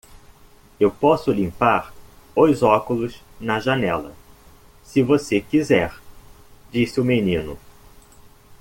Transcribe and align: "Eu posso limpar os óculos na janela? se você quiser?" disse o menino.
"Eu 0.79 0.89
posso 0.89 1.31
limpar 1.31 1.93
os 2.35 2.63
óculos 2.63 3.21
na 3.39 3.59
janela? 3.59 4.15
se 4.83 5.03
você 5.03 5.39
quiser?" 5.39 5.93
disse 6.71 6.99
o 6.99 7.05
menino. 7.05 7.55